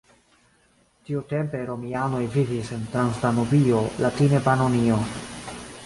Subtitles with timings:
[1.09, 5.03] Tiutempe romianoj vivis en Transdanubio, latine Panonio.